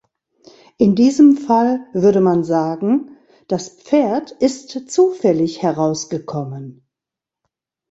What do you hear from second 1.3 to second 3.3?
Fall würde man sagen: